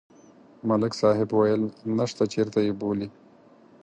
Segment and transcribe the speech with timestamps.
[0.67, 1.63] ملک صاحب ویل:
[1.97, 3.07] نشته، چېرته یې بولي؟